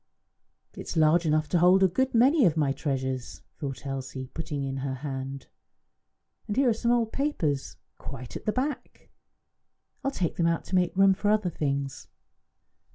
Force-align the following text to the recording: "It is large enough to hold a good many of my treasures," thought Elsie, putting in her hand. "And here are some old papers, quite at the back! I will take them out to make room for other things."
"It 0.73 0.79
is 0.87 0.97
large 0.97 1.27
enough 1.27 1.47
to 1.49 1.59
hold 1.59 1.83
a 1.83 1.87
good 1.87 2.15
many 2.15 2.43
of 2.45 2.57
my 2.57 2.71
treasures," 2.71 3.43
thought 3.59 3.85
Elsie, 3.85 4.25
putting 4.33 4.63
in 4.63 4.77
her 4.77 4.95
hand. 4.95 5.45
"And 6.47 6.57
here 6.57 6.69
are 6.69 6.73
some 6.73 6.89
old 6.89 7.11
papers, 7.13 7.75
quite 7.99 8.35
at 8.35 8.45
the 8.45 8.51
back! 8.51 9.11
I 10.03 10.07
will 10.07 10.11
take 10.15 10.37
them 10.37 10.47
out 10.47 10.63
to 10.65 10.75
make 10.75 10.97
room 10.97 11.13
for 11.13 11.29
other 11.29 11.51
things." 11.51 12.07